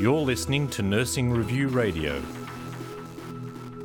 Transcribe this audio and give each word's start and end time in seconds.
You're 0.00 0.20
listening 0.20 0.68
to 0.68 0.82
Nursing 0.82 1.30
Review 1.30 1.68
Radio. 1.68 2.20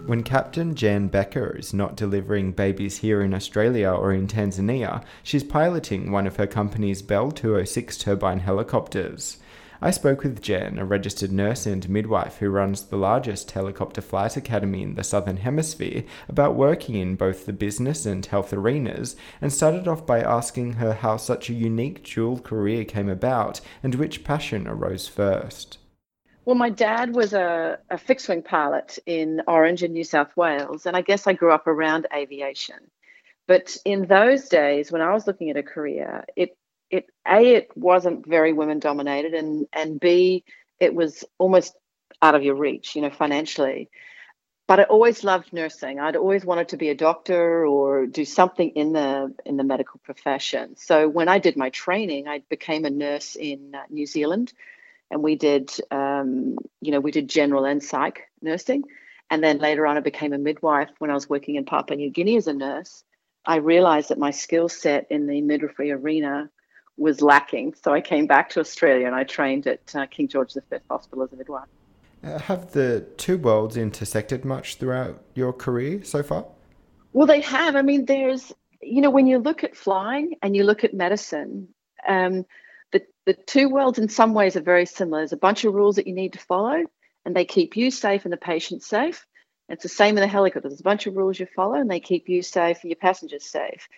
When 0.06 0.22
Captain 0.22 0.76
Jan 0.76 1.08
Becker 1.08 1.58
is 1.58 1.74
not 1.74 1.96
delivering 1.96 2.52
babies 2.52 2.98
here 2.98 3.22
in 3.22 3.34
Australia 3.34 3.90
or 3.90 4.14
in 4.14 4.28
Tanzania, 4.28 5.04
she's 5.24 5.44
piloting 5.44 6.12
one 6.12 6.28
of 6.28 6.36
her 6.36 6.46
company's 6.46 7.02
Bell 7.02 7.32
206 7.32 7.98
turbine 7.98 8.40
helicopters. 8.40 9.38
I 9.84 9.92
spoke 9.92 10.24
with 10.24 10.42
Jan, 10.42 10.80
a 10.80 10.86
registered 10.86 11.34
nurse 11.34 11.66
and 11.66 11.90
midwife 11.90 12.38
who 12.38 12.50
runs 12.50 12.84
the 12.86 12.96
largest 12.96 13.52
helicopter 13.52 14.00
flight 14.00 14.38
academy 14.38 14.82
in 14.82 14.96
the 14.96 15.04
Southern 15.04 15.36
Hemisphere, 15.36 16.06
about 16.30 16.56
working 16.56 16.96
in 16.96 17.18
both 17.18 17.46
the 17.46 17.52
business 17.52 18.06
and 18.06 18.26
health 18.26 18.54
arenas, 18.54 19.18
and 19.42 19.52
started 19.52 19.86
off 19.86 20.06
by 20.06 20.22
asking 20.22 20.76
her 20.76 20.94
how 20.94 21.18
such 21.18 21.50
a 21.50 21.54
unique 21.54 22.02
dual 22.02 22.40
career 22.40 22.86
came 22.86 23.10
about 23.10 23.60
and 23.84 23.96
which 23.96 24.24
passion 24.24 24.70
arose 24.70 25.10
first. 25.10 25.80
Well, 26.46 26.56
my 26.56 26.70
dad 26.70 27.14
was 27.14 27.34
a, 27.34 27.78
a 27.90 27.98
fixed 27.98 28.30
wing 28.30 28.42
pilot 28.42 29.00
in 29.06 29.42
Orange 29.48 29.84
in 29.84 29.92
New 29.92 30.06
South 30.06 30.32
Wales, 30.38 30.86
and 30.86 30.96
I 30.96 31.02
guess 31.02 31.28
I 31.28 31.34
grew 31.34 31.52
up 31.52 31.68
around 31.68 32.08
aviation. 32.16 32.90
But 33.48 33.76
in 33.84 34.06
those 34.06 34.48
days, 34.48 34.94
when 34.94 35.02
I 35.02 35.14
was 35.14 35.28
looking 35.28 35.50
at 35.50 35.58
a 35.58 35.64
career, 35.64 36.24
it 36.38 36.56
it 36.94 37.06
a 37.28 37.56
it 37.56 37.70
wasn't 37.76 38.28
very 38.28 38.54
women 38.54 38.80
dominated, 38.80 39.34
and 39.34 39.68
and 39.74 40.00
b 40.00 40.44
it 40.80 40.94
was 40.96 41.24
almost 41.40 41.76
out 42.22 42.36
of 42.36 42.44
your 42.44 42.56
reach, 42.56 42.96
you 42.96 43.02
know, 43.02 43.10
financially. 43.12 43.90
But 44.68 44.80
I 44.82 44.84
always 44.84 45.24
loved 45.24 45.54
nursing. 45.54 46.00
I'd 46.00 46.16
always 46.16 46.46
wanted 46.46 46.70
to 46.70 46.78
be 46.78 46.90
a 46.90 46.96
doctor 46.96 47.66
or 47.68 48.06
do 48.08 48.26
something 48.26 48.70
in 48.72 48.94
the 48.94 49.34
in 49.46 49.58
the 49.58 49.64
medical 49.64 50.00
profession. 50.04 50.78
So 50.78 51.10
when 51.10 51.28
I 51.30 51.40
did 51.40 51.58
my 51.58 51.70
training, 51.70 52.28
I 52.28 52.44
became 52.50 52.86
a 52.86 52.90
nurse 52.90 53.36
in 53.36 53.76
uh, 53.76 53.84
New 53.90 54.06
Zealand 54.06 54.54
and 55.12 55.24
we 55.24 55.36
did 55.36 55.72
um, 55.92 56.58
you 56.82 56.92
know 56.92 57.00
we 57.00 57.12
did 57.12 57.30
general 57.30 57.66
and 57.66 57.84
psych 57.84 58.22
nursing 58.42 58.84
and 59.30 59.44
then 59.44 59.60
later 59.60 59.88
on 59.88 59.98
i 59.98 60.02
became 60.02 60.34
a 60.34 60.38
midwife 60.38 60.90
when 61.00 61.12
i 61.12 61.14
was 61.14 61.30
working 61.30 61.56
in 61.56 61.66
papua 61.66 61.98
new 61.98 62.10
guinea 62.10 62.38
as 62.38 62.48
a 62.48 62.54
nurse 62.54 63.04
i 63.46 63.58
realized 63.58 64.10
that 64.10 64.20
my 64.20 64.32
skill 64.32 64.68
set 64.68 65.08
in 65.10 65.28
the 65.28 65.42
midwifery 65.42 65.92
arena 65.92 66.50
was 66.98 67.22
lacking 67.22 67.74
so 67.74 67.94
i 67.94 68.02
came 68.02 68.28
back 68.28 68.50
to 68.50 68.60
australia 68.60 69.06
and 69.06 69.16
i 69.16 69.24
trained 69.24 69.68
at 69.68 69.96
uh, 69.96 70.06
king 70.08 70.28
george 70.28 70.54
v 70.54 70.62
hospital 70.90 71.24
as 71.24 71.34
a 71.34 71.36
midwife 71.36 71.68
uh, 72.24 72.40
have 72.40 72.72
the 72.72 73.06
two 73.18 73.38
worlds 73.38 73.76
intersected 73.76 74.46
much 74.46 74.76
throughout 74.76 75.22
your 75.34 75.52
career 75.52 76.04
so 76.04 76.22
far 76.22 76.46
well 77.14 77.28
they 77.28 77.42
have 77.42 77.76
i 77.76 77.82
mean 77.82 78.06
there's 78.06 78.52
you 78.82 79.02
know 79.02 79.10
when 79.10 79.28
you 79.28 79.38
look 79.38 79.64
at 79.64 79.76
flying 79.76 80.36
and 80.42 80.56
you 80.56 80.64
look 80.64 80.84
at 80.84 80.94
medicine 80.94 81.68
um, 82.08 82.46
the, 82.94 83.02
the 83.26 83.34
two 83.34 83.68
worlds 83.68 84.00
in 84.00 84.08
some 84.08 84.34
ways 84.34 84.56
are 84.56 84.62
very 84.62 84.86
similar. 84.86 85.20
There's 85.20 85.34
a 85.34 85.38
bunch 85.38 85.66
of 85.66 85.74
rules 85.74 85.98
that 85.98 86.08
you 86.08 86.14
need 86.14 86.34
to 86.34 86.40
follow, 86.40 86.84
and 87.26 87.36
they 87.36 87.44
keep 87.44 87.76
you 87.76 87.92
safe 87.92 88.24
and 88.24 88.32
the 88.32 88.38
patient 88.38 88.84
safe. 88.84 89.26
It's 89.68 89.84
the 89.84 89.90
same 89.90 90.18
in 90.18 90.22
the 90.22 90.28
helicopter. 90.28 90.70
There's 90.70 90.80
a 90.80 90.84
bunch 90.84 91.08
of 91.08 91.16
rules 91.18 91.40
you 91.40 91.48
follow, 91.56 91.76
and 91.76 91.90
they 91.90 92.00
keep 92.00 92.30
you 92.30 92.42
safe 92.42 92.80
and 92.82 92.92
your 92.92 92.98
passengers 92.98 93.46
safe. 93.46 93.90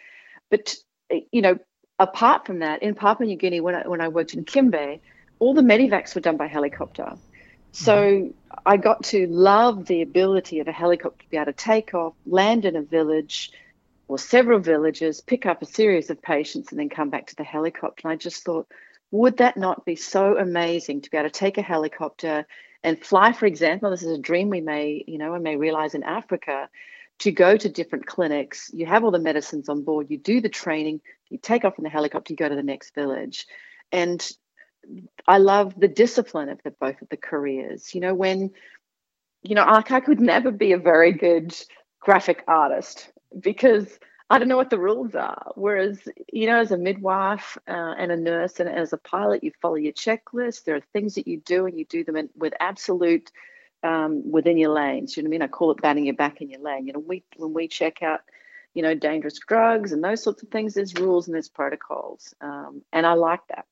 But 0.50 0.76
you 1.32 1.42
know, 1.42 1.60
apart 2.00 2.46
from 2.46 2.60
that, 2.60 2.84
in 2.84 2.96
Papua 2.96 3.28
New 3.28 3.36
Guinea, 3.36 3.62
when 3.62 3.76
I, 3.76 3.88
when 3.88 4.02
I 4.02 4.08
worked 4.08 4.34
in 4.34 4.46
Kimbe, 4.46 5.00
all 5.40 5.54
the 5.54 5.62
medivacs 5.62 6.16
were 6.16 6.22
done 6.22 6.38
by 6.38 6.48
helicopter. 6.48 7.14
So 7.72 7.96
mm-hmm. 7.96 8.58
I 8.66 8.78
got 8.78 9.04
to 9.06 9.28
love 9.28 9.86
the 9.86 10.02
ability 10.02 10.60
of 10.60 10.68
a 10.68 10.72
helicopter 10.72 11.24
to 11.24 11.30
be 11.30 11.38
able 11.38 11.48
to 11.48 11.54
take 11.54 11.94
off, 11.94 12.14
land 12.26 12.66
in 12.66 12.76
a 12.76 12.82
village 12.82 13.52
or 14.08 14.18
several 14.18 14.60
villages, 14.60 15.20
pick 15.20 15.46
up 15.46 15.62
a 15.62 15.66
series 15.66 16.10
of 16.10 16.22
patients, 16.22 16.72
and 16.72 16.80
then 16.80 16.90
come 16.90 17.10
back 17.10 17.28
to 17.28 17.36
the 17.36 17.44
helicopter. 17.44 18.08
And 18.08 18.14
I 18.14 18.16
just 18.16 18.44
thought, 18.44 18.68
would 19.12 19.38
that 19.38 19.58
not 19.58 19.84
be 19.84 19.96
so 19.96 20.38
amazing 20.38 21.02
to 21.02 21.12
be 21.12 21.18
able 21.18 21.30
to 21.30 21.40
take 21.40 21.58
a 21.58 21.62
helicopter 21.62 22.46
and 22.84 23.04
fly, 23.04 23.34
for 23.34 23.48
example, 23.48 23.90
this 23.90 24.04
is 24.04 24.12
a 24.12 24.22
dream 24.22 24.50
we 24.50 24.62
may, 24.62 25.04
you 25.08 25.18
know, 25.18 25.34
we 25.34 25.40
may 25.40 25.56
realize 25.56 25.96
in 25.96 26.04
Africa, 26.04 26.70
to 27.20 27.32
go 27.32 27.56
to 27.56 27.70
different 27.70 28.06
clinics. 28.06 28.70
You 28.74 28.86
have 28.86 29.04
all 29.04 29.12
the 29.12 29.20
medicines 29.20 29.70
on 29.70 29.84
board, 29.84 30.08
you 30.10 30.18
do 30.18 30.42
the 30.42 30.50
training, 30.50 31.02
you 31.30 31.38
take 31.38 31.66
off 31.66 31.78
in 31.78 31.84
the 31.84 31.90
helicopter, 31.90 32.34
you 32.34 32.38
go 32.38 32.50
to 32.50 32.56
the 32.56 32.64
next 32.64 32.94
village. 32.94 33.48
And 33.92 34.26
I 35.28 35.38
love 35.38 35.80
the 35.80 35.88
discipline 35.88 36.50
of 36.50 36.62
the 36.64 36.72
both 36.72 37.02
of 37.02 37.10
the 37.10 37.18
careers. 37.18 37.96
You 37.96 38.02
know, 38.02 38.14
when, 38.14 38.52
you 39.44 39.56
know, 39.56 39.64
like 39.64 39.92
I 39.92 40.00
could 40.00 40.20
never 40.20 40.52
be 40.52 40.74
a 40.74 40.78
very 40.78 41.12
good 41.12 41.56
graphic 42.00 42.44
artist 42.48 43.10
because 43.40 43.88
I 44.30 44.40
don't 44.40 44.48
know 44.48 44.58
what 44.58 44.70
the 44.70 44.80
rules 44.80 45.14
are. 45.16 45.52
Whereas, 45.56 46.00
you 46.32 46.48
know, 46.48 46.60
as 46.60 46.72
a 46.72 46.78
midwife 46.78 47.58
uh, 47.68 47.96
and 47.98 48.12
a 48.12 48.18
nurse 48.18 48.60
and 48.60 48.68
as 48.68 48.92
a 48.92 48.98
pilot, 48.98 49.44
you 49.44 49.52
follow 49.62 49.76
your 49.76 49.94
checklist. 49.94 50.64
There 50.64 50.76
are 50.76 50.82
things 50.94 51.16
that 51.16 51.28
you 51.28 51.38
do 51.38 51.68
and 51.68 51.78
you 51.78 51.86
do 51.86 52.04
them 52.04 52.16
in, 52.16 52.30
with 52.36 52.54
absolute 52.60 53.32
um, 53.86 54.30
within 54.30 54.58
your 54.58 54.72
lanes. 54.72 55.16
You 55.16 55.24
know 55.24 55.28
what 55.28 55.36
I 55.36 55.38
mean? 55.38 55.42
I 55.44 55.48
call 55.48 55.72
it 55.72 55.82
batting 55.82 56.06
your 56.06 56.16
back 56.16 56.42
in 56.42 56.50
your 56.50 56.62
lane. 56.62 56.88
You 56.88 56.94
know, 56.94 57.00
we 57.00 57.24
when 57.38 57.54
we 57.54 57.68
check 57.68 58.02
out, 58.02 58.22
you 58.74 58.82
know, 58.82 58.96
dangerous 58.96 59.40
drugs 59.40 59.92
and 59.92 60.04
those 60.04 60.24
sorts 60.24 60.44
of 60.44 60.50
things, 60.50 60.74
there's 60.74 60.96
rules 60.96 61.28
and 61.28 61.36
there's 61.36 61.50
protocols, 61.50 62.34
um, 62.42 62.82
and 62.92 63.06
I 63.06 63.14
like 63.14 63.42
that. 63.50 63.66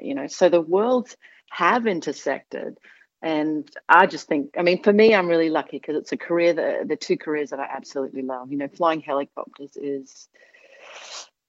You 0.00 0.14
know, 0.14 0.26
so 0.26 0.48
the 0.48 0.60
worlds 0.60 1.16
have 1.50 1.86
intersected 1.86 2.78
and 3.22 3.68
I 3.88 4.06
just 4.06 4.28
think, 4.28 4.54
I 4.58 4.62
mean, 4.62 4.82
for 4.82 4.92
me, 4.92 5.14
I'm 5.14 5.28
really 5.28 5.50
lucky 5.50 5.78
because 5.78 5.96
it's 5.96 6.12
a 6.12 6.16
career 6.16 6.52
that 6.52 6.88
the 6.88 6.96
two 6.96 7.16
careers 7.16 7.50
that 7.50 7.60
I 7.60 7.64
absolutely 7.64 8.22
love. 8.22 8.52
You 8.52 8.58
know, 8.58 8.68
flying 8.68 9.00
helicopters 9.00 9.76
is, 9.76 10.28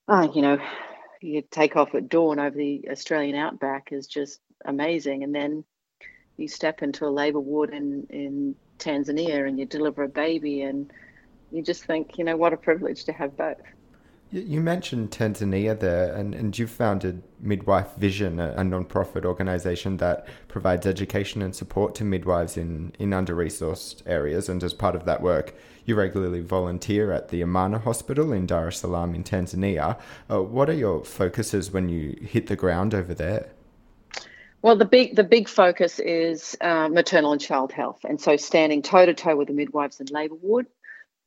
uh, 0.08 0.28
you 0.34 0.42
know, 0.42 0.58
you 1.22 1.44
take 1.50 1.76
off 1.76 1.94
at 1.94 2.10
dawn 2.10 2.40
over 2.40 2.56
the 2.56 2.88
Australian 2.90 3.36
outback 3.36 3.92
is 3.92 4.08
just 4.08 4.40
amazing, 4.66 5.24
and 5.24 5.36
then 5.36 5.66
you 6.38 6.48
step 6.48 6.82
into 6.82 7.06
a 7.06 7.10
labour 7.10 7.40
ward 7.40 7.72
in 7.72 8.08
in 8.10 8.56
Tanzania 8.80 9.48
and 9.48 9.60
you 9.60 9.66
deliver 9.66 10.04
a 10.04 10.10
baby, 10.10 10.62
and 10.62 10.92
you 11.52 11.62
just 11.62 11.86
think, 11.86 12.18
you 12.18 12.24
know, 12.24 12.38
what 12.38 12.54
a 12.54 12.58
privilege 12.58 13.04
to 13.06 13.12
have 13.14 13.36
both. 13.36 13.58
You 14.30 14.60
mentioned 14.60 15.12
Tanzania 15.12 15.80
there, 15.80 16.14
and, 16.14 16.36
and 16.36 16.60
you've 16.60 16.70
founded 16.70 17.24
Midwife 17.40 17.96
Vision, 17.96 18.42
a, 18.42 18.52
a 18.58 18.64
non-profit 18.64 19.24
organisation 19.24 19.96
that 19.98 20.28
provides 20.50 20.86
education 20.86 21.42
and 21.42 21.56
support 21.56 21.96
to 21.96 22.04
midwives 22.04 22.58
in, 22.58 22.92
in 23.00 23.14
under-resourced 23.14 24.02
areas. 24.06 24.50
And 24.50 24.62
as 24.64 24.74
part 24.74 24.96
of 24.96 25.06
that 25.06 25.22
work, 25.22 25.56
you 25.86 25.96
regularly 25.96 26.42
volunteer 26.42 27.14
at 27.14 27.30
the 27.30 27.42
Amana 27.42 27.80
Hospital 27.80 28.34
in 28.34 28.46
Dar 28.46 28.68
es 28.68 28.80
Salaam 28.80 29.16
in 29.16 29.24
Tanzania. 29.24 29.98
Uh, 30.30 30.44
what 30.44 30.70
are 30.70 30.74
your 30.74 31.06
focuses 31.06 31.72
when 31.72 31.88
you 31.88 32.18
hit 32.22 32.48
the 32.48 32.58
ground 32.58 32.94
over 32.94 33.14
there? 33.14 33.54
Well, 34.62 34.76
the 34.76 34.86
big 34.86 35.16
the 35.16 35.24
big 35.24 35.48
focus 35.48 36.00
is 36.00 36.58
uh, 36.60 36.90
maternal 36.90 37.32
and 37.32 37.42
child 37.42 37.72
health, 37.72 38.00
and 38.04 38.20
so 38.20 38.38
standing 38.38 38.82
toe 38.82 39.06
to 39.06 39.14
toe 39.14 39.36
with 39.36 39.48
the 39.48 39.54
midwives 39.54 40.00
in 40.00 40.08
labour 40.08 40.36
ward 40.36 40.68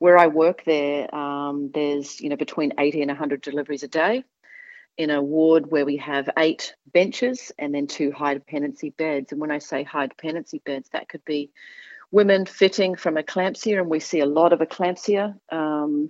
where 0.00 0.16
I 0.16 0.28
work 0.28 0.64
there, 0.64 1.14
um, 1.14 1.70
there's 1.72 2.20
you 2.20 2.30
know 2.30 2.36
between 2.36 2.72
80 2.78 3.02
and 3.02 3.10
100 3.10 3.42
deliveries 3.42 3.84
a 3.84 3.88
day 3.88 4.24
in 4.96 5.10
a 5.10 5.22
ward 5.22 5.70
where 5.70 5.84
we 5.84 5.98
have 5.98 6.28
eight 6.36 6.74
benches 6.92 7.52
and 7.58 7.74
then 7.74 7.86
two 7.86 8.10
high 8.10 8.34
dependency 8.34 8.90
beds. 8.90 9.30
And 9.30 9.40
when 9.40 9.50
I 9.50 9.58
say 9.58 9.84
high 9.84 10.08
dependency 10.08 10.60
beds, 10.64 10.88
that 10.92 11.08
could 11.08 11.24
be 11.24 11.50
women 12.10 12.46
fitting 12.46 12.96
from 12.96 13.14
eclampsia, 13.14 13.78
and 13.78 13.88
we 13.88 14.00
see 14.00 14.20
a 14.20 14.26
lot 14.26 14.52
of 14.52 14.60
eclampsia, 14.60 15.38
um, 15.52 16.08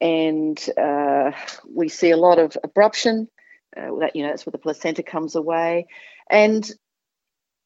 and 0.00 0.68
uh, 0.78 1.32
we 1.68 1.88
see 1.88 2.10
a 2.10 2.16
lot 2.16 2.38
of 2.38 2.56
abruption. 2.64 3.28
Uh, 3.76 3.94
that 3.98 4.14
you 4.14 4.22
know, 4.22 4.28
that's 4.28 4.46
where 4.46 4.52
the 4.52 4.58
placenta 4.58 5.02
comes 5.02 5.34
away, 5.34 5.86
and 6.30 6.70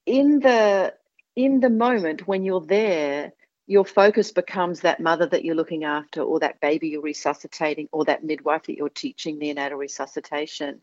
in 0.07 0.41
the 0.41 0.95
in 1.37 1.61
the 1.61 1.71
moment 1.71 2.27
when 2.27 2.45
you're 2.45 2.61
there 2.65 3.33
your 3.71 3.85
focus 3.85 4.33
becomes 4.33 4.81
that 4.81 4.99
mother 4.99 5.27
that 5.27 5.45
you're 5.45 5.55
looking 5.55 5.85
after, 5.85 6.23
or 6.23 6.41
that 6.41 6.61
baby 6.61 6.89
you're 6.89 7.01
resuscitating, 7.01 7.89
or 7.93 8.05
that 8.05 8.25
midwife 8.25 8.65
that 8.65 8.77
you're 8.77 8.89
teaching 8.89 9.39
neonatal 9.39 9.79
resuscitation. 9.79 10.81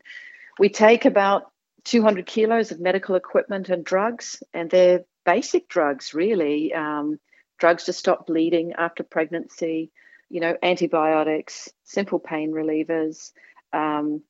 We 0.58 0.70
take 0.70 1.04
about 1.04 1.52
200 1.84 2.24
kilos 2.24 2.70
of 2.70 2.80
medical 2.80 3.14
equipment 3.14 3.68
and 3.68 3.84
drugs, 3.84 4.42
and 4.54 4.70
they're 4.70 5.04
basic 5.26 5.68
drugs, 5.68 6.14
really. 6.14 6.72
Um, 6.72 7.20
drugs 7.58 7.84
to 7.84 7.92
stop 7.92 8.26
bleeding 8.26 8.72
after 8.72 9.02
pregnancy, 9.02 9.90
you 10.30 10.40
know, 10.40 10.56
antibiotics, 10.62 11.68
simple 11.84 12.18
pain 12.18 12.52
relievers, 12.52 13.32
um, 13.74 14.22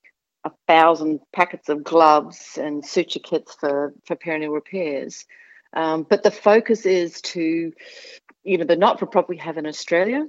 a 0.44 0.50
thousand 0.66 1.20
packets 1.32 1.68
of 1.68 1.84
gloves 1.84 2.58
and 2.60 2.84
suture 2.84 3.18
kits 3.18 3.54
for, 3.54 3.94
for 4.06 4.16
perineal 4.16 4.54
repairs. 4.54 5.26
Um, 5.72 6.06
but 6.08 6.22
the 6.22 6.30
focus 6.30 6.86
is 6.86 7.20
to 7.22 7.72
you 8.44 8.58
know 8.58 8.64
the 8.64 8.76
not-for-profit 8.76 9.28
we 9.28 9.36
have 9.38 9.58
in 9.58 9.66
Australia. 9.66 10.26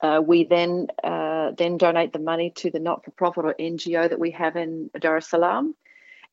Uh, 0.00 0.20
we 0.24 0.44
then 0.44 0.88
uh, 1.02 1.52
then 1.56 1.76
donate 1.78 2.12
the 2.12 2.18
money 2.18 2.50
to 2.56 2.70
the 2.70 2.78
not-for-profit 2.78 3.44
or 3.44 3.54
NGO 3.58 4.08
that 4.08 4.18
we 4.18 4.32
have 4.32 4.56
in 4.56 4.90
Dar 4.98 5.16
es 5.16 5.28
Salaam, 5.28 5.74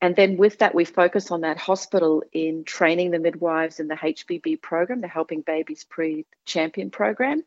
and 0.01 0.15
then 0.15 0.37
with 0.37 0.59
that 0.59 0.75
we 0.75 0.85
focus 0.85 1.31
on 1.31 1.41
that 1.41 1.57
hospital 1.57 2.23
in 2.31 2.63
training 2.63 3.11
the 3.11 3.19
midwives 3.19 3.79
in 3.79 3.87
the 3.87 3.95
HBB 3.95 4.61
program, 4.61 5.01
the 5.01 5.07
Helping 5.07 5.41
Babies 5.41 5.83
Breathe 5.83 6.25
Champion 6.45 6.91
program, 6.91 7.43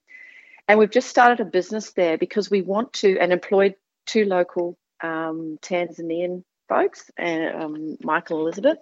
and 0.66 0.78
we've 0.78 0.90
just 0.90 1.08
started 1.08 1.40
a 1.40 1.44
business 1.44 1.92
there 1.92 2.18
because 2.18 2.50
we 2.50 2.62
want 2.62 2.92
to 2.94 3.18
and 3.18 3.32
employed 3.32 3.76
two 4.06 4.24
local 4.24 4.76
um, 5.02 5.58
Tanzanian 5.62 6.44
folks, 6.68 7.10
and 7.16 7.62
um, 7.62 7.96
Michael 8.02 8.40
Elizabeth. 8.40 8.78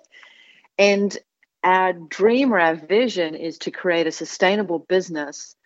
And 0.78 1.16
our 1.62 1.92
dream 1.92 2.52
or 2.52 2.58
our 2.58 2.74
vision 2.74 3.34
is 3.34 3.58
to 3.58 3.70
create 3.70 4.06
a 4.06 4.12
sustainable 4.12 4.78
business 4.78 5.56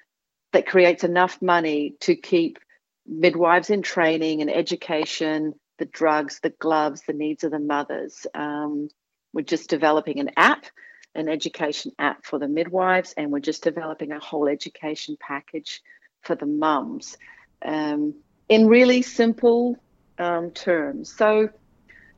that 0.53 0.67
creates 0.67 1.05
enough 1.05 1.41
money 1.43 1.95
to 2.00 2.15
keep 2.15 2.59
midwives 3.06 3.71
in 3.71 3.83
training 3.83 4.41
and 4.41 4.50
education, 4.50 5.55
the 5.79 5.87
drugs, 5.87 6.41
the 6.43 6.50
gloves, 6.50 7.03
the 7.06 7.12
needs 7.12 7.45
of 7.45 7.50
the 7.50 7.59
mothers. 7.59 8.27
Um, 8.35 8.89
we're 9.33 9.43
just 9.43 9.71
developing 9.71 10.21
an 10.21 10.31
app, 10.37 10.67
an 11.15 11.29
education 11.29 11.93
app 11.99 12.25
for 12.25 12.39
the 12.39 12.49
midwives, 12.49 13.15
and 13.17 13.31
we're 13.31 13.41
just 13.41 13.62
developing 13.62 14.12
a 14.12 14.21
whole 14.21 14.49
education 14.49 15.17
package 15.21 15.83
for 16.23 16.35
the 16.35 16.47
mums 16.47 17.17
um, 17.62 18.15
in 18.49 18.69
really 18.69 19.03
simple 19.03 19.77
um, 20.19 20.50
terms. 20.50 21.15
So, 21.15 21.50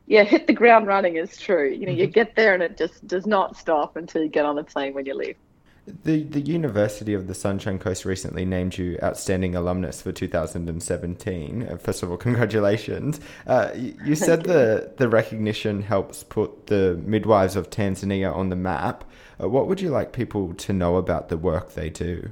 yeah, 0.07 0.23
hit 0.23 0.47
the 0.47 0.53
ground 0.53 0.87
running 0.87 1.15
is 1.15 1.37
true. 1.37 1.69
You 1.69 1.85
know, 1.85 1.91
mm-hmm. 1.91 2.01
you 2.01 2.07
get 2.07 2.35
there 2.35 2.53
and 2.53 2.63
it 2.63 2.77
just 2.77 3.05
does 3.07 3.25
not 3.25 3.57
stop 3.57 3.95
until 3.95 4.23
you 4.23 4.29
get 4.29 4.45
on 4.45 4.55
the 4.55 4.63
plane 4.63 4.93
when 4.93 5.05
you 5.05 5.15
leave. 5.15 5.35
The 6.03 6.23
the 6.23 6.41
University 6.41 7.15
of 7.15 7.27
the 7.27 7.33
Sunshine 7.33 7.79
Coast 7.79 8.05
recently 8.05 8.45
named 8.45 8.77
you 8.77 8.99
outstanding 9.01 9.55
alumnus 9.55 9.99
for 9.99 10.11
2017. 10.11 11.67
Uh, 11.67 11.77
first 11.77 12.03
of 12.03 12.11
all, 12.11 12.17
congratulations. 12.29 13.19
Uh, 13.47 13.71
you, 13.75 13.97
you 14.05 14.15
said 14.15 14.45
you. 14.45 14.53
the 14.53 14.93
the 14.97 15.09
recognition 15.09 15.81
helps 15.81 16.23
put 16.23 16.67
the 16.67 17.01
midwives 17.03 17.55
of 17.55 17.71
Tanzania 17.71 18.33
on 18.33 18.49
the 18.49 18.55
map. 18.55 19.03
Uh, 19.41 19.49
what 19.49 19.67
would 19.67 19.81
you 19.81 19.89
like 19.89 20.13
people 20.13 20.53
to 20.53 20.71
know 20.71 20.97
about 20.97 21.29
the 21.29 21.37
work 21.37 21.73
they 21.73 21.89
do? 21.89 22.29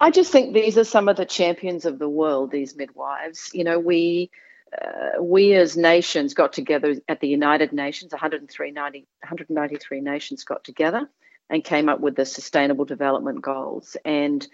I 0.00 0.10
just 0.10 0.30
think 0.30 0.54
these 0.54 0.78
are 0.78 0.84
some 0.84 1.08
of 1.08 1.16
the 1.16 1.26
champions 1.26 1.84
of 1.84 1.98
the 1.98 2.08
world. 2.08 2.50
These 2.50 2.76
midwives. 2.76 3.50
You 3.52 3.64
know, 3.64 3.78
we. 3.78 4.30
Uh, 4.70 5.22
we 5.22 5.54
as 5.54 5.78
nations 5.78 6.34
got 6.34 6.52
together 6.52 6.96
at 7.08 7.20
the 7.20 7.26
United 7.26 7.72
Nations, 7.72 8.12
103, 8.12 8.70
90, 8.70 8.98
193 9.22 10.00
nations 10.02 10.44
got 10.44 10.62
together 10.62 11.08
and 11.48 11.64
came 11.64 11.88
up 11.88 12.00
with 12.00 12.16
the 12.16 12.26
Sustainable 12.26 12.84
Development 12.84 13.40
Goals. 13.40 13.96
And 14.04 14.46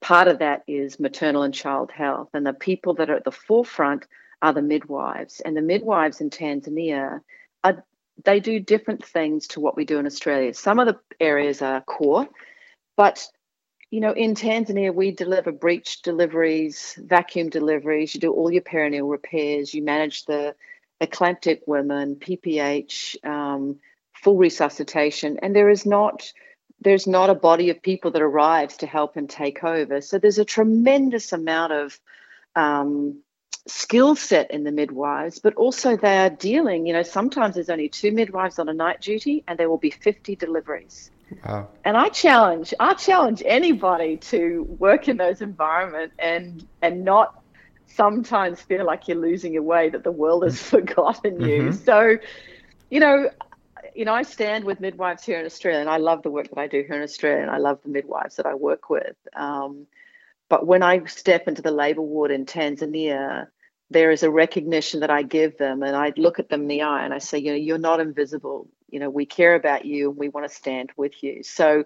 part 0.00 0.28
of 0.28 0.40
that 0.40 0.62
is 0.66 1.00
maternal 1.00 1.42
and 1.42 1.54
child 1.54 1.90
health. 1.90 2.28
And 2.34 2.46
the 2.46 2.52
people 2.52 2.94
that 2.94 3.10
are 3.10 3.16
at 3.16 3.24
the 3.24 3.32
forefront 3.32 4.06
are 4.42 4.52
the 4.52 4.62
midwives. 4.62 5.40
And 5.40 5.56
the 5.56 5.62
midwives 5.62 6.20
in 6.20 6.30
Tanzania 6.30 7.20
are 7.64 7.84
they 8.24 8.40
do 8.40 8.60
different 8.60 9.04
things 9.04 9.46
to 9.48 9.60
what 9.60 9.76
we 9.76 9.84
do 9.84 9.98
in 9.98 10.06
Australia. 10.06 10.52
Some 10.52 10.78
of 10.78 10.86
the 10.86 10.98
areas 11.18 11.62
are 11.62 11.80
core, 11.80 12.28
but 12.96 13.26
you 13.90 14.00
know, 14.00 14.12
in 14.12 14.34
Tanzania, 14.34 14.94
we 14.94 15.10
deliver 15.10 15.50
breech 15.50 16.02
deliveries, 16.02 16.96
vacuum 17.02 17.48
deliveries. 17.48 18.14
You 18.14 18.20
do 18.20 18.32
all 18.32 18.52
your 18.52 18.62
perineal 18.62 19.10
repairs. 19.10 19.74
You 19.74 19.82
manage 19.82 20.26
the 20.26 20.54
eclamptic 21.00 21.62
women, 21.66 22.16
PPH, 22.16 23.24
um, 23.24 23.80
full 24.12 24.36
resuscitation, 24.36 25.38
and 25.42 25.56
there 25.56 25.70
is 25.70 25.86
not 25.86 26.32
there's 26.82 27.06
not 27.06 27.28
a 27.28 27.34
body 27.34 27.68
of 27.68 27.82
people 27.82 28.10
that 28.12 28.22
arrives 28.22 28.78
to 28.78 28.86
help 28.86 29.16
and 29.16 29.28
take 29.28 29.62
over. 29.62 30.00
So 30.00 30.18
there's 30.18 30.38
a 30.38 30.46
tremendous 30.46 31.30
amount 31.32 31.74
of 31.74 32.00
um, 32.56 33.20
skill 33.66 34.16
set 34.16 34.50
in 34.50 34.64
the 34.64 34.72
midwives, 34.72 35.40
but 35.40 35.54
also 35.54 35.96
they 35.96 36.18
are 36.18 36.30
dealing. 36.30 36.86
You 36.86 36.94
know, 36.94 37.02
sometimes 37.02 37.56
there's 37.56 37.68
only 37.68 37.90
two 37.90 38.12
midwives 38.12 38.58
on 38.58 38.68
a 38.70 38.72
night 38.72 39.02
duty, 39.02 39.44
and 39.46 39.58
there 39.58 39.68
will 39.68 39.78
be 39.78 39.90
50 39.90 40.36
deliveries. 40.36 41.10
Wow. 41.44 41.68
And 41.84 41.96
I 41.96 42.08
challenge, 42.08 42.74
I 42.80 42.94
challenge 42.94 43.42
anybody 43.46 44.16
to 44.18 44.64
work 44.78 45.08
in 45.08 45.16
those 45.16 45.40
environments 45.40 46.14
and 46.18 46.66
and 46.82 47.04
not 47.04 47.42
sometimes 47.86 48.60
feel 48.60 48.86
like 48.86 49.08
you're 49.08 49.16
losing 49.18 49.52
your 49.52 49.62
way, 49.62 49.88
that 49.90 50.04
the 50.04 50.12
world 50.12 50.44
has 50.44 50.60
forgotten 50.74 51.40
you. 51.40 51.62
Mm-hmm. 51.62 51.84
So, 51.84 52.16
you 52.90 53.00
know, 53.00 53.30
you 53.94 54.04
know, 54.04 54.14
I 54.14 54.22
stand 54.22 54.64
with 54.64 54.80
midwives 54.80 55.24
here 55.24 55.38
in 55.40 55.46
Australia, 55.46 55.80
and 55.80 55.90
I 55.90 55.96
love 55.96 56.22
the 56.22 56.30
work 56.30 56.48
that 56.48 56.58
I 56.58 56.66
do 56.66 56.82
here 56.86 56.96
in 56.96 57.02
Australia, 57.02 57.42
and 57.42 57.50
I 57.50 57.58
love 57.58 57.80
the 57.82 57.88
midwives 57.88 58.36
that 58.36 58.46
I 58.46 58.54
work 58.54 58.90
with. 58.90 59.16
Um, 59.34 59.86
but 60.48 60.66
when 60.66 60.82
I 60.82 61.04
step 61.06 61.48
into 61.48 61.62
the 61.62 61.70
labour 61.70 62.02
ward 62.02 62.30
in 62.30 62.46
Tanzania, 62.46 63.48
there 63.90 64.10
is 64.10 64.22
a 64.22 64.30
recognition 64.30 65.00
that 65.00 65.10
I 65.10 65.22
give 65.22 65.58
them, 65.58 65.82
and 65.82 65.96
I 65.96 66.12
look 66.16 66.38
at 66.38 66.48
them 66.48 66.62
in 66.62 66.68
the 66.68 66.82
eye 66.82 67.04
and 67.04 67.12
I 67.12 67.18
say, 67.18 67.38
you 67.38 67.50
know, 67.50 67.56
you're 67.56 67.78
not 67.78 68.00
invisible. 68.00 68.68
You 68.90 69.00
know, 69.00 69.10
we 69.10 69.26
care 69.26 69.54
about 69.54 69.84
you, 69.84 70.10
and 70.10 70.18
we 70.18 70.28
want 70.28 70.48
to 70.48 70.54
stand 70.54 70.90
with 70.96 71.22
you. 71.22 71.42
So, 71.42 71.84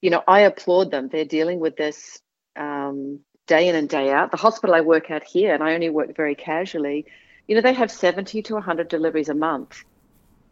you 0.00 0.10
know, 0.10 0.22
I 0.26 0.40
applaud 0.40 0.90
them. 0.90 1.08
They're 1.08 1.24
dealing 1.24 1.60
with 1.60 1.76
this 1.76 2.20
um, 2.56 3.20
day 3.46 3.68
in 3.68 3.74
and 3.74 3.88
day 3.88 4.10
out. 4.10 4.30
The 4.30 4.36
hospital 4.36 4.74
I 4.74 4.80
work 4.80 5.10
at 5.10 5.24
here, 5.24 5.54
and 5.54 5.62
I 5.62 5.74
only 5.74 5.90
work 5.90 6.16
very 6.16 6.34
casually. 6.34 7.06
You 7.48 7.56
know, 7.56 7.62
they 7.62 7.72
have 7.72 7.90
70 7.90 8.42
to 8.42 8.54
100 8.54 8.88
deliveries 8.88 9.28
a 9.28 9.34
month 9.34 9.84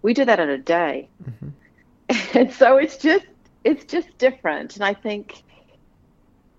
we 0.03 0.15
do 0.15 0.25
that 0.25 0.41
in 0.41 0.49
a 0.49 0.59
day 0.59 1.09
mm-hmm. 1.23 1.49
and 2.39 2.53
so 2.53 2.77
it's 2.77 2.97
just 2.97 3.27
it's 3.65 3.85
just 3.85 4.17
different 4.19 4.77
and 4.77 4.85
i 4.85 4.95
think 4.95 5.43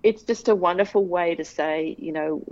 it's 0.02 0.22
just 0.22 0.48
a 0.48 0.54
wonderful 0.54 1.04
way 1.04 1.34
to 1.34 1.44
say 1.44 1.94
you 1.98 2.12
know 2.12 2.42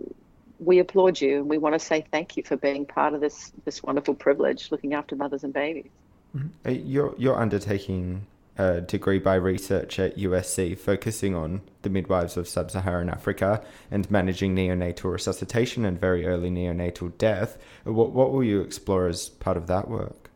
we 0.58 0.80
applaud 0.80 1.20
you 1.20 1.38
and 1.38 1.48
we 1.48 1.58
want 1.58 1.74
to 1.74 1.78
say 1.78 2.04
thank 2.10 2.36
you 2.36 2.42
for 2.42 2.56
being 2.56 2.84
part 2.84 3.14
of 3.14 3.20
this 3.20 3.52
this 3.64 3.82
wonderful 3.82 4.14
privilege 4.14 4.70
looking 4.70 4.94
after 4.94 5.14
mothers 5.14 5.44
and 5.44 5.52
babies 5.52 5.90
Mm-hmm. 6.36 6.48
Uh, 6.66 6.70
you're 6.70 7.14
you're 7.18 7.36
undertaking 7.36 8.26
a 8.58 8.80
degree 8.80 9.20
by 9.20 9.36
research 9.36 9.98
at 10.00 10.18
USC 10.18 10.76
focusing 10.76 11.34
on 11.34 11.60
the 11.82 11.90
midwives 11.90 12.36
of 12.36 12.48
sub-Saharan 12.48 13.08
Africa 13.08 13.64
and 13.88 14.10
managing 14.10 14.54
neonatal 14.54 15.12
resuscitation 15.12 15.84
and 15.84 15.98
very 15.98 16.26
early 16.26 16.50
neonatal 16.50 17.16
death. 17.18 17.56
What 17.84 18.12
what 18.12 18.32
will 18.32 18.44
you 18.44 18.60
explore 18.60 19.06
as 19.06 19.28
part 19.28 19.56
of 19.56 19.68
that 19.68 19.88
work? 19.88 20.28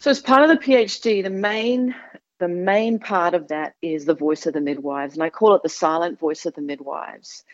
So 0.00 0.10
as 0.10 0.20
part 0.20 0.42
of 0.42 0.48
the 0.50 0.62
PhD, 0.62 1.22
the 1.22 1.30
main 1.30 1.94
the 2.40 2.48
main 2.48 2.98
part 2.98 3.34
of 3.34 3.48
that 3.48 3.74
is 3.80 4.04
the 4.04 4.14
voice 4.14 4.44
of 4.46 4.52
the 4.52 4.60
midwives, 4.60 5.14
and 5.14 5.22
I 5.22 5.30
call 5.30 5.54
it 5.54 5.62
the 5.62 5.68
silent 5.68 6.18
voice 6.18 6.44
of 6.44 6.54
the 6.54 6.60
midwives. 6.60 7.44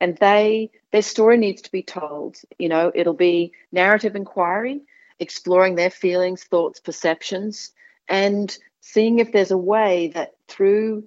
And 0.00 0.16
they 0.16 0.70
their 0.92 1.02
story 1.02 1.36
needs 1.36 1.62
to 1.62 1.72
be 1.72 1.82
told. 1.82 2.36
You 2.58 2.68
know, 2.68 2.92
it'll 2.94 3.14
be 3.14 3.52
narrative 3.72 4.14
inquiry, 4.14 4.82
exploring 5.20 5.74
their 5.74 5.90
feelings, 5.90 6.44
thoughts, 6.44 6.80
perceptions, 6.80 7.72
and 8.08 8.56
seeing 8.80 9.18
if 9.18 9.32
there's 9.32 9.50
a 9.50 9.58
way 9.58 10.08
that 10.14 10.34
through 10.48 11.04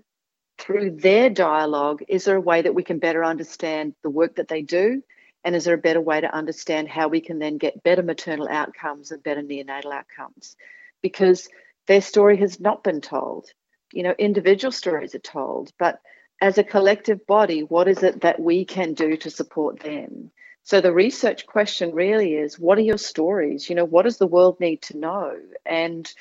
through 0.57 0.91
their 0.91 1.29
dialogue, 1.29 2.03
is 2.07 2.25
there 2.25 2.35
a 2.35 2.41
way 2.41 2.61
that 2.61 2.75
we 2.75 2.83
can 2.83 2.99
better 2.99 3.23
understand 3.23 3.95
the 4.03 4.11
work 4.11 4.35
that 4.35 4.47
they 4.47 4.61
do? 4.61 5.01
And 5.43 5.55
is 5.55 5.63
there 5.65 5.73
a 5.73 5.79
better 5.79 6.01
way 6.01 6.21
to 6.21 6.31
understand 6.31 6.87
how 6.87 7.07
we 7.07 7.19
can 7.19 7.39
then 7.39 7.57
get 7.57 7.81
better 7.81 8.03
maternal 8.03 8.47
outcomes 8.47 9.11
and 9.11 9.23
better 9.23 9.41
neonatal 9.41 9.91
outcomes? 9.91 10.55
because 11.01 11.49
their 11.87 12.01
story 12.01 12.37
has 12.37 12.59
not 12.59 12.83
been 12.83 13.01
told. 13.01 13.49
You 13.91 14.03
know, 14.03 14.15
individual 14.17 14.71
stories 14.71 15.15
are 15.15 15.19
told, 15.19 15.71
but 15.77 15.99
as 16.39 16.57
a 16.57 16.63
collective 16.63 17.25
body, 17.27 17.61
what 17.61 17.87
is 17.87 18.03
it 18.03 18.21
that 18.21 18.39
we 18.39 18.65
can 18.65 18.93
do 18.93 19.17
to 19.17 19.29
support 19.29 19.79
them? 19.79 20.31
So 20.63 20.79
the 20.81 20.93
research 20.93 21.45
question 21.47 21.93
really 21.93 22.35
is 22.35 22.59
what 22.59 22.77
are 22.77 22.81
your 22.81 22.97
stories? 22.97 23.69
You 23.69 23.75
know, 23.75 23.85
what 23.85 24.03
does 24.03 24.17
the 24.17 24.27
world 24.27 24.59
need 24.59 24.83
to 24.83 24.97
know? 24.97 25.37
And 25.65 26.11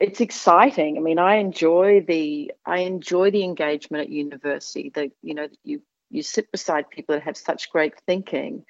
it's 0.00 0.20
exciting. 0.20 0.96
I 0.96 1.00
mean, 1.00 1.18
I 1.18 1.36
enjoy 1.36 2.04
the 2.06 2.52
I 2.64 2.80
enjoy 2.80 3.30
the 3.30 3.44
engagement 3.44 4.02
at 4.02 4.10
university. 4.10 4.90
That 4.94 5.10
you 5.22 5.34
know, 5.34 5.48
you 5.64 5.82
you 6.10 6.22
sit 6.22 6.50
beside 6.52 6.90
people 6.90 7.14
that 7.14 7.24
have 7.24 7.36
such 7.36 7.70
great 7.70 7.94
thinking. 8.06 8.64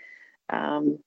Um, 0.51 0.99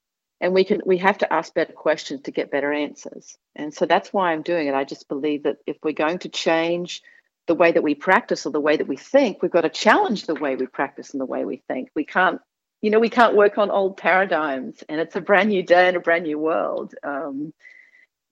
and 0.42 0.52
we 0.52 0.64
can 0.64 0.82
we 0.84 0.98
have 0.98 1.18
to 1.18 1.32
ask 1.32 1.54
better 1.54 1.72
questions 1.72 2.22
to 2.22 2.30
get 2.32 2.50
better 2.50 2.72
answers 2.72 3.38
and 3.54 3.72
so 3.72 3.86
that's 3.86 4.12
why 4.12 4.32
i'm 4.32 4.42
doing 4.42 4.66
it 4.66 4.74
i 4.74 4.84
just 4.84 5.08
believe 5.08 5.44
that 5.44 5.56
if 5.66 5.76
we're 5.82 5.92
going 5.92 6.18
to 6.18 6.28
change 6.28 7.00
the 7.46 7.54
way 7.54 7.72
that 7.72 7.82
we 7.82 7.94
practice 7.94 8.44
or 8.44 8.50
the 8.50 8.60
way 8.60 8.76
that 8.76 8.88
we 8.88 8.96
think 8.96 9.40
we've 9.40 9.52
got 9.52 9.62
to 9.62 9.68
challenge 9.68 10.26
the 10.26 10.34
way 10.34 10.56
we 10.56 10.66
practice 10.66 11.12
and 11.12 11.20
the 11.20 11.26
way 11.26 11.44
we 11.44 11.62
think 11.68 11.88
we 11.94 12.04
can't 12.04 12.40
you 12.82 12.90
know 12.90 12.98
we 12.98 13.08
can't 13.08 13.36
work 13.36 13.56
on 13.56 13.70
old 13.70 13.96
paradigms 13.96 14.84
and 14.88 15.00
it's 15.00 15.16
a 15.16 15.20
brand 15.20 15.48
new 15.48 15.62
day 15.62 15.88
and 15.88 15.96
a 15.96 16.00
brand 16.00 16.24
new 16.24 16.38
world. 16.38 16.94
Um, 17.02 17.54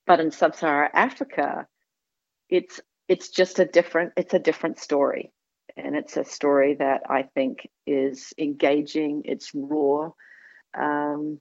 but 0.07 0.19
in 0.19 0.33
sub-saharan 0.33 0.90
africa 0.92 1.66
it's 2.49 2.80
it's 3.09 3.28
just 3.30 3.61
a 3.61 3.64
different 3.64 4.12
it's 4.16 4.35
a 4.35 4.38
different 4.38 4.78
story. 4.78 5.33
And 5.76 5.97
it's 5.97 6.16
a 6.16 6.25
story 6.25 6.75
that 6.75 7.02
i 7.09 7.23
think 7.23 7.71
is 7.87 8.35
engaging 8.37 9.23
it's 9.25 9.52
raw 9.54 10.11
um, 10.76 11.40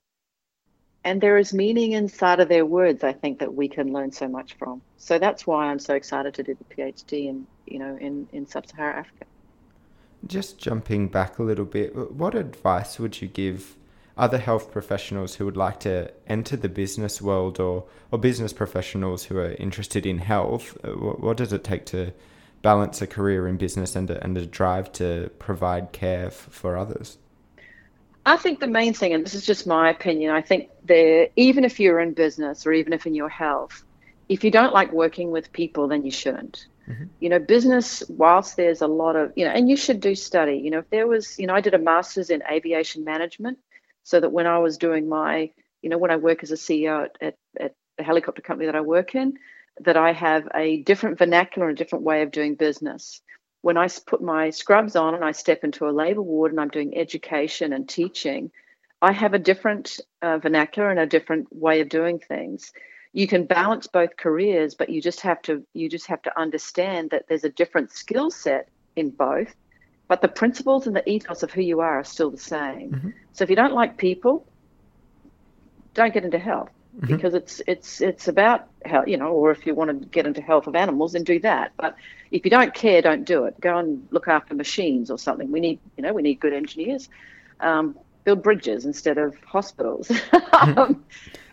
and 1.02 1.20
there 1.20 1.38
is 1.38 1.52
meaning 1.52 1.92
inside 1.92 2.40
of 2.40 2.48
their 2.48 2.64
words 2.64 3.02
i 3.02 3.12
think 3.12 3.40
that 3.40 3.52
we 3.52 3.68
can 3.68 3.92
learn 3.92 4.12
so 4.12 4.28
much 4.28 4.54
from. 4.54 4.82
So 4.98 5.18
that's 5.18 5.46
why 5.46 5.66
i'm 5.66 5.80
so 5.80 5.94
excited 5.94 6.34
to 6.34 6.44
do 6.44 6.54
the 6.54 6.74
phd 6.74 7.12
in 7.12 7.46
you 7.66 7.80
know 7.80 7.96
in 8.00 8.28
in 8.32 8.46
sub-saharan 8.46 9.00
africa 9.00 9.26
just 10.26 10.58
jumping 10.58 11.08
back 11.08 11.38
a 11.38 11.42
little 11.42 11.64
bit 11.64 11.94
what 12.12 12.34
advice 12.34 12.98
would 12.98 13.20
you 13.20 13.28
give 13.28 13.76
other 14.16 14.38
health 14.38 14.70
professionals 14.70 15.36
who 15.36 15.44
would 15.44 15.56
like 15.56 15.80
to 15.80 16.10
enter 16.26 16.56
the 16.56 16.68
business 16.68 17.22
world 17.22 17.58
or 17.58 17.84
or 18.10 18.18
business 18.18 18.52
professionals 18.52 19.24
who 19.24 19.38
are 19.38 19.52
interested 19.52 20.04
in 20.04 20.18
health 20.18 20.76
uh, 20.84 20.90
what, 20.90 21.20
what 21.20 21.36
does 21.36 21.52
it 21.52 21.64
take 21.64 21.86
to 21.86 22.12
balance 22.62 23.00
a 23.00 23.06
career 23.06 23.48
in 23.48 23.56
business 23.56 23.96
and 23.96 24.10
a, 24.10 24.22
and 24.22 24.36
a 24.36 24.44
drive 24.44 24.92
to 24.92 25.30
provide 25.38 25.92
care 25.92 26.26
f- 26.26 26.34
for 26.34 26.76
others 26.76 27.18
I 28.26 28.36
think 28.36 28.60
the 28.60 28.66
main 28.66 28.92
thing, 28.92 29.14
and 29.14 29.24
this 29.24 29.34
is 29.34 29.46
just 29.46 29.66
my 29.66 29.88
opinion, 29.88 30.32
I 30.32 30.42
think 30.42 30.68
there, 30.84 31.28
even 31.36 31.64
if 31.64 31.80
you're 31.80 32.00
in 32.00 32.12
business 32.12 32.66
or 32.66 32.72
even 32.72 32.92
if 32.92 33.06
in 33.06 33.14
your 33.14 33.30
health, 33.30 33.82
if 34.28 34.44
you 34.44 34.50
don't 34.50 34.74
like 34.74 34.92
working 34.92 35.30
with 35.30 35.52
people, 35.52 35.88
then 35.88 36.04
you 36.04 36.10
shouldn't. 36.10 36.66
Mm-hmm. 36.88 37.04
You 37.20 37.28
know, 37.28 37.38
business, 37.38 38.02
whilst 38.08 38.56
there's 38.56 38.80
a 38.80 38.86
lot 38.86 39.16
of, 39.16 39.32
you 39.36 39.44
know, 39.44 39.52
and 39.52 39.68
you 39.68 39.76
should 39.76 40.00
do 40.00 40.14
study. 40.14 40.56
You 40.56 40.70
know, 40.70 40.78
if 40.78 40.90
there 40.90 41.06
was, 41.06 41.38
you 41.38 41.46
know, 41.46 41.54
I 41.54 41.60
did 41.60 41.74
a 41.74 41.78
master's 41.78 42.30
in 42.30 42.42
aviation 42.50 43.04
management 43.04 43.58
so 44.02 44.20
that 44.20 44.32
when 44.32 44.46
I 44.46 44.58
was 44.58 44.78
doing 44.78 45.08
my, 45.08 45.50
you 45.82 45.90
know, 45.90 45.98
when 45.98 46.10
I 46.10 46.16
work 46.16 46.42
as 46.42 46.50
a 46.50 46.56
CEO 46.56 47.04
at, 47.04 47.16
at, 47.20 47.36
at 47.58 47.74
the 47.98 48.04
helicopter 48.04 48.42
company 48.42 48.66
that 48.66 48.76
I 48.76 48.80
work 48.80 49.14
in, 49.14 49.34
that 49.80 49.96
I 49.96 50.12
have 50.12 50.48
a 50.54 50.82
different 50.82 51.18
vernacular 51.18 51.68
and 51.68 51.78
a 51.78 51.82
different 51.82 52.04
way 52.04 52.22
of 52.22 52.30
doing 52.30 52.54
business 52.54 53.22
when 53.62 53.76
I 53.76 53.88
put 54.06 54.22
my 54.22 54.50
scrubs 54.50 54.96
on 54.96 55.14
and 55.14 55.24
I 55.24 55.32
step 55.32 55.64
into 55.64 55.88
a 55.88 55.90
labor 55.90 56.22
ward 56.22 56.52
and 56.52 56.60
I'm 56.60 56.68
doing 56.68 56.96
education 56.96 57.72
and 57.72 57.88
teaching, 57.88 58.50
I 59.02 59.12
have 59.12 59.34
a 59.34 59.38
different 59.38 60.00
uh, 60.22 60.38
vernacular 60.38 60.90
and 60.90 61.00
a 61.00 61.06
different 61.06 61.48
way 61.54 61.80
of 61.80 61.88
doing 61.88 62.18
things. 62.18 62.72
You 63.12 63.26
can 63.26 63.44
balance 63.44 63.86
both 63.86 64.16
careers, 64.16 64.74
but 64.74 64.88
you 64.88 65.02
just 65.02 65.20
have 65.20 65.42
to 65.42 65.64
you 65.74 65.88
just 65.88 66.06
have 66.06 66.22
to 66.22 66.38
understand 66.38 67.10
that 67.10 67.24
there's 67.28 67.44
a 67.44 67.50
different 67.50 67.90
skill 67.92 68.30
set 68.30 68.68
in 68.96 69.10
both, 69.10 69.54
but 70.08 70.22
the 70.22 70.28
principles 70.28 70.86
and 70.86 70.94
the 70.94 71.08
ethos 71.08 71.42
of 71.42 71.52
who 71.52 71.60
you 71.62 71.80
are 71.80 71.98
are 71.98 72.04
still 72.04 72.30
the 72.30 72.38
same. 72.38 72.90
Mm-hmm. 72.90 73.10
So 73.32 73.44
if 73.44 73.50
you 73.50 73.56
don't 73.56 73.72
like 73.72 73.96
people, 73.96 74.46
don't 75.94 76.14
get 76.14 76.24
into 76.24 76.38
health 76.38 76.70
mm-hmm. 76.96 77.14
because 77.14 77.34
it's 77.34 77.60
it's 77.66 78.00
it's 78.00 78.28
about 78.28 78.68
health, 78.84 79.08
you 79.08 79.16
know, 79.16 79.28
or 79.28 79.50
if 79.50 79.66
you 79.66 79.74
want 79.74 79.90
to 79.90 80.06
get 80.08 80.26
into 80.26 80.40
health 80.40 80.66
of 80.66 80.74
animals, 80.74 81.12
then 81.12 81.24
do 81.24 81.38
that. 81.40 81.72
But 81.76 81.96
if 82.30 82.44
you 82.44 82.50
don't 82.50 82.74
care, 82.74 83.02
don't 83.02 83.24
do 83.24 83.44
it. 83.44 83.60
Go 83.60 83.78
and 83.78 84.06
look 84.10 84.28
after 84.28 84.54
machines 84.54 85.10
or 85.10 85.18
something. 85.18 85.50
We 85.50 85.60
need, 85.60 85.78
you 85.96 86.02
know, 86.02 86.12
we 86.12 86.22
need 86.22 86.40
good 86.40 86.52
engineers. 86.52 87.08
Um, 87.60 87.98
build 88.24 88.42
bridges 88.42 88.84
instead 88.84 89.18
of 89.18 89.36
hospitals. 89.44 90.10
Mm-hmm. 90.60 90.78
um, 90.78 91.04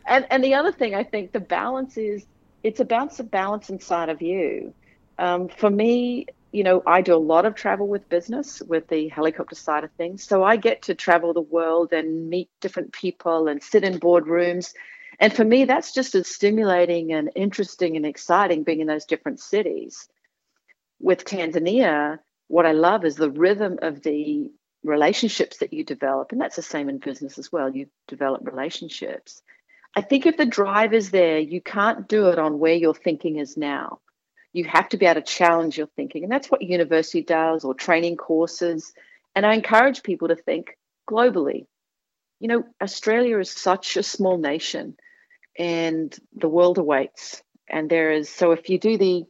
and 0.07 0.25
and 0.29 0.43
the 0.43 0.55
other 0.55 0.71
thing 0.71 0.95
I 0.95 1.03
think 1.03 1.31
the 1.31 1.39
balance 1.39 1.97
is 1.97 2.25
it's 2.63 2.79
about 2.79 3.15
the 3.17 3.23
balance 3.23 3.69
inside 3.69 4.09
of 4.09 4.21
you. 4.21 4.73
Um, 5.19 5.47
for 5.47 5.69
me, 5.69 6.27
you 6.51 6.63
know, 6.63 6.83
I 6.85 7.01
do 7.01 7.15
a 7.15 7.17
lot 7.17 7.45
of 7.45 7.55
travel 7.55 7.87
with 7.87 8.09
business 8.09 8.61
with 8.61 8.87
the 8.87 9.07
helicopter 9.09 9.55
side 9.55 9.83
of 9.83 9.91
things. 9.93 10.23
So 10.23 10.43
I 10.43 10.57
get 10.57 10.83
to 10.83 10.95
travel 10.95 11.33
the 11.33 11.41
world 11.41 11.93
and 11.93 12.29
meet 12.29 12.49
different 12.61 12.93
people 12.93 13.47
and 13.47 13.61
sit 13.61 13.83
in 13.83 13.99
boardrooms 13.99 14.73
and 15.19 15.33
for 15.33 15.43
me, 15.43 15.65
that's 15.65 15.93
just 15.93 16.13
as 16.15 16.27
stimulating 16.27 17.11
and 17.11 17.31
interesting 17.35 17.95
and 17.97 18.05
exciting 18.05 18.63
being 18.63 18.81
in 18.81 18.87
those 18.87 19.05
different 19.05 19.39
cities. 19.39 20.07
With 20.99 21.25
Tanzania, 21.25 22.19
what 22.47 22.65
I 22.65 22.71
love 22.73 23.03
is 23.03 23.15
the 23.15 23.31
rhythm 23.31 23.79
of 23.81 24.03
the 24.03 24.51
relationships 24.83 25.57
that 25.57 25.73
you 25.73 25.83
develop. 25.83 26.31
And 26.31 26.39
that's 26.39 26.55
the 26.55 26.61
same 26.61 26.87
in 26.87 26.99
business 26.99 27.37
as 27.39 27.51
well. 27.51 27.75
You 27.75 27.87
develop 28.07 28.45
relationships. 28.45 29.41
I 29.97 30.01
think 30.01 30.27
if 30.27 30.37
the 30.37 30.45
drive 30.45 30.93
is 30.93 31.09
there, 31.09 31.39
you 31.39 31.59
can't 31.59 32.07
do 32.07 32.27
it 32.27 32.37
on 32.37 32.59
where 32.59 32.75
your 32.75 32.93
thinking 32.93 33.37
is 33.37 33.57
now. 33.57 33.99
You 34.53 34.65
have 34.65 34.89
to 34.89 34.97
be 34.97 35.07
able 35.07 35.21
to 35.21 35.25
challenge 35.25 35.75
your 35.75 35.87
thinking. 35.87 36.21
And 36.21 36.31
that's 36.31 36.51
what 36.51 36.61
university 36.61 37.23
does 37.23 37.65
or 37.65 37.73
training 37.73 38.17
courses. 38.17 38.93
And 39.33 39.43
I 39.43 39.55
encourage 39.55 40.03
people 40.03 40.27
to 40.27 40.35
think 40.35 40.77
globally. 41.09 41.65
You 42.39 42.47
know, 42.47 42.63
Australia 42.79 43.39
is 43.39 43.49
such 43.49 43.97
a 43.97 44.03
small 44.03 44.37
nation 44.37 44.97
and 45.57 46.15
the 46.31 46.47
world 46.47 46.77
awaits. 46.77 47.41
And 47.67 47.89
there 47.89 48.11
is, 48.11 48.29
so 48.29 48.51
if 48.51 48.69
you 48.69 48.77
do 48.77 48.99
the 48.99 49.23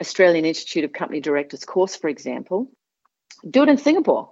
Australian 0.00 0.44
Institute 0.44 0.84
of 0.84 0.92
Company 0.92 1.20
Directors 1.20 1.64
course, 1.64 1.96
for 1.96 2.06
example, 2.06 2.70
do 3.50 3.64
it 3.64 3.68
in 3.68 3.76
Singapore. 3.76 4.31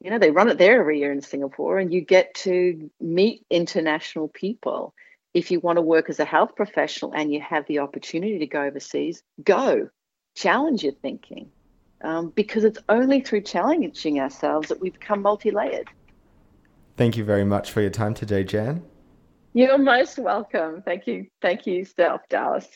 You 0.00 0.10
know, 0.10 0.18
they 0.18 0.30
run 0.30 0.48
it 0.48 0.58
there 0.58 0.80
every 0.80 1.00
year 1.00 1.12
in 1.12 1.20
Singapore, 1.20 1.78
and 1.78 1.92
you 1.92 2.00
get 2.00 2.34
to 2.34 2.90
meet 3.00 3.44
international 3.50 4.28
people. 4.28 4.94
If 5.34 5.50
you 5.50 5.60
want 5.60 5.76
to 5.76 5.82
work 5.82 6.08
as 6.08 6.20
a 6.20 6.24
health 6.24 6.54
professional 6.56 7.12
and 7.12 7.32
you 7.32 7.40
have 7.40 7.66
the 7.66 7.80
opportunity 7.80 8.38
to 8.38 8.46
go 8.46 8.62
overseas, 8.62 9.22
go 9.42 9.88
challenge 10.36 10.84
your 10.84 10.92
thinking 10.92 11.50
um, 12.02 12.30
because 12.30 12.64
it's 12.64 12.78
only 12.88 13.20
through 13.20 13.42
challenging 13.42 14.20
ourselves 14.20 14.68
that 14.68 14.80
we 14.80 14.90
become 14.90 15.22
multi 15.22 15.50
layered. 15.50 15.88
Thank 16.96 17.16
you 17.16 17.24
very 17.24 17.44
much 17.44 17.70
for 17.70 17.80
your 17.80 17.90
time 17.90 18.14
today, 18.14 18.44
Jan. 18.44 18.82
You're 19.52 19.78
most 19.78 20.18
welcome. 20.18 20.82
Thank 20.82 21.06
you. 21.06 21.26
Thank 21.42 21.66
you, 21.66 21.84
Steph 21.84 22.28
Dallas. 22.28 22.66